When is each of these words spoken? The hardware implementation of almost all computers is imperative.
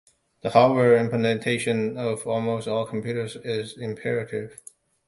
The 0.41 0.49
hardware 0.49 0.97
implementation 0.97 1.95
of 1.95 2.25
almost 2.25 2.67
all 2.67 2.87
computers 2.87 3.35
is 3.35 3.77
imperative. 3.77 4.57